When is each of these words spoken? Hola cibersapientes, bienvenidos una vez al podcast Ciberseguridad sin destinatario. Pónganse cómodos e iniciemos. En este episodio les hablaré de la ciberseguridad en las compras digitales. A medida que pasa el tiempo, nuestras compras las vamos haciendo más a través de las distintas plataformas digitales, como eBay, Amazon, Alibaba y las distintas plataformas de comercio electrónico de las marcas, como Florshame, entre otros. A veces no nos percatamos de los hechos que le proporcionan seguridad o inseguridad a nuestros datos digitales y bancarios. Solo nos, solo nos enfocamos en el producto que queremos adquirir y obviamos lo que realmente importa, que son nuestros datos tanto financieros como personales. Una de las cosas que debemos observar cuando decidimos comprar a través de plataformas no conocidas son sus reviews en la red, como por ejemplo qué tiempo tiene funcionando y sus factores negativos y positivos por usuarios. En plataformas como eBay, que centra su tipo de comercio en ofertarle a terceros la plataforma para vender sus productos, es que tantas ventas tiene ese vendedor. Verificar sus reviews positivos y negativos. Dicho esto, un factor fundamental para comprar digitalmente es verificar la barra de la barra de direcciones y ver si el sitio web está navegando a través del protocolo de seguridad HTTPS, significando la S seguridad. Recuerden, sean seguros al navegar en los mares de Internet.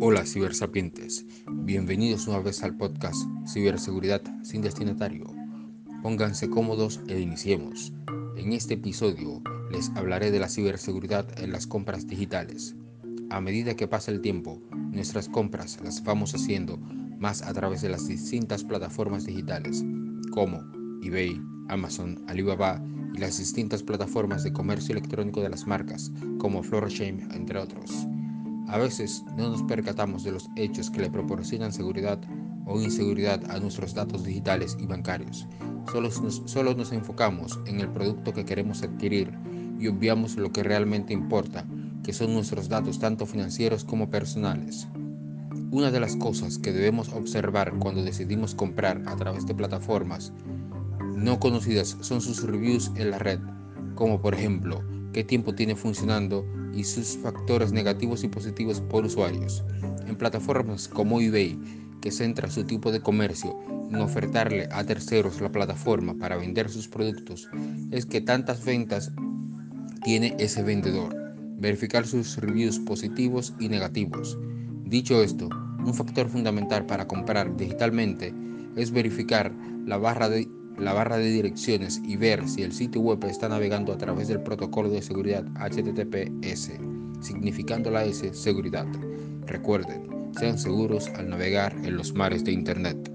Hola 0.00 0.24
cibersapientes, 0.24 1.26
bienvenidos 1.50 2.28
una 2.28 2.38
vez 2.38 2.62
al 2.62 2.76
podcast 2.76 3.20
Ciberseguridad 3.48 4.22
sin 4.44 4.62
destinatario. 4.62 5.26
Pónganse 6.02 6.48
cómodos 6.48 7.00
e 7.08 7.18
iniciemos. 7.18 7.92
En 8.36 8.52
este 8.52 8.74
episodio 8.74 9.42
les 9.72 9.90
hablaré 9.96 10.30
de 10.30 10.38
la 10.38 10.48
ciberseguridad 10.48 11.26
en 11.40 11.50
las 11.50 11.66
compras 11.66 12.06
digitales. 12.06 12.76
A 13.30 13.40
medida 13.40 13.74
que 13.74 13.88
pasa 13.88 14.12
el 14.12 14.20
tiempo, 14.20 14.62
nuestras 14.70 15.28
compras 15.28 15.80
las 15.82 16.04
vamos 16.04 16.32
haciendo 16.32 16.76
más 17.18 17.42
a 17.42 17.52
través 17.52 17.82
de 17.82 17.88
las 17.88 18.06
distintas 18.06 18.62
plataformas 18.62 19.26
digitales, 19.26 19.84
como 20.30 20.60
eBay, 21.02 21.42
Amazon, 21.68 22.24
Alibaba 22.28 22.80
y 23.14 23.18
las 23.18 23.38
distintas 23.38 23.82
plataformas 23.82 24.44
de 24.44 24.52
comercio 24.52 24.92
electrónico 24.92 25.42
de 25.42 25.48
las 25.48 25.66
marcas, 25.66 26.12
como 26.38 26.62
Florshame, 26.62 27.26
entre 27.34 27.58
otros. 27.58 28.06
A 28.68 28.76
veces 28.76 29.24
no 29.34 29.48
nos 29.48 29.62
percatamos 29.62 30.24
de 30.24 30.32
los 30.32 30.50
hechos 30.54 30.90
que 30.90 31.00
le 31.00 31.10
proporcionan 31.10 31.72
seguridad 31.72 32.18
o 32.66 32.78
inseguridad 32.82 33.50
a 33.50 33.58
nuestros 33.58 33.94
datos 33.94 34.24
digitales 34.24 34.76
y 34.78 34.84
bancarios. 34.84 35.46
Solo 35.90 36.10
nos, 36.22 36.42
solo 36.44 36.74
nos 36.74 36.92
enfocamos 36.92 37.58
en 37.64 37.80
el 37.80 37.88
producto 37.88 38.34
que 38.34 38.44
queremos 38.44 38.82
adquirir 38.82 39.32
y 39.80 39.88
obviamos 39.88 40.36
lo 40.36 40.52
que 40.52 40.62
realmente 40.62 41.14
importa, 41.14 41.64
que 42.04 42.12
son 42.12 42.34
nuestros 42.34 42.68
datos 42.68 42.98
tanto 42.98 43.24
financieros 43.24 43.84
como 43.84 44.10
personales. 44.10 44.86
Una 45.70 45.90
de 45.90 46.00
las 46.00 46.16
cosas 46.16 46.58
que 46.58 46.72
debemos 46.72 47.08
observar 47.14 47.72
cuando 47.78 48.02
decidimos 48.02 48.54
comprar 48.54 49.02
a 49.06 49.16
través 49.16 49.46
de 49.46 49.54
plataformas 49.54 50.34
no 51.16 51.40
conocidas 51.40 51.96
son 52.02 52.20
sus 52.20 52.42
reviews 52.42 52.92
en 52.96 53.12
la 53.12 53.18
red, 53.18 53.40
como 53.94 54.20
por 54.20 54.34
ejemplo 54.34 54.82
qué 55.18 55.24
tiempo 55.24 55.52
tiene 55.52 55.74
funcionando 55.74 56.46
y 56.72 56.84
sus 56.84 57.18
factores 57.18 57.72
negativos 57.72 58.22
y 58.22 58.28
positivos 58.28 58.80
por 58.80 59.04
usuarios. 59.04 59.64
En 60.06 60.14
plataformas 60.14 60.86
como 60.86 61.20
eBay, 61.20 61.58
que 62.00 62.12
centra 62.12 62.48
su 62.48 62.62
tipo 62.62 62.92
de 62.92 63.00
comercio 63.00 63.58
en 63.90 63.96
ofertarle 63.96 64.68
a 64.70 64.84
terceros 64.84 65.40
la 65.40 65.50
plataforma 65.50 66.14
para 66.14 66.36
vender 66.36 66.70
sus 66.70 66.86
productos, 66.86 67.50
es 67.90 68.06
que 68.06 68.20
tantas 68.20 68.64
ventas 68.64 69.10
tiene 70.04 70.36
ese 70.38 70.62
vendedor. 70.62 71.12
Verificar 71.56 72.06
sus 72.06 72.36
reviews 72.36 72.78
positivos 72.78 73.52
y 73.58 73.68
negativos. 73.68 74.38
Dicho 74.84 75.20
esto, 75.20 75.48
un 75.84 75.94
factor 75.94 76.28
fundamental 76.28 76.86
para 76.86 77.08
comprar 77.08 77.56
digitalmente 77.56 78.32
es 78.76 78.92
verificar 78.92 79.52
la 79.84 79.96
barra 79.96 80.28
de 80.28 80.46
la 80.78 80.92
barra 80.92 81.16
de 81.18 81.28
direcciones 81.28 82.00
y 82.04 82.16
ver 82.16 82.48
si 82.48 82.62
el 82.62 82.72
sitio 82.72 83.00
web 83.00 83.24
está 83.24 83.48
navegando 83.48 83.92
a 83.92 83.98
través 83.98 84.28
del 84.28 84.42
protocolo 84.42 84.88
de 84.88 85.02
seguridad 85.02 85.44
HTTPS, 85.56 86.72
significando 87.20 87.90
la 87.90 88.04
S 88.04 88.32
seguridad. 88.34 88.86
Recuerden, 89.46 90.32
sean 90.38 90.58
seguros 90.58 91.08
al 91.16 91.30
navegar 91.30 91.74
en 91.82 91.96
los 91.96 92.12
mares 92.14 92.44
de 92.44 92.52
Internet. 92.52 93.07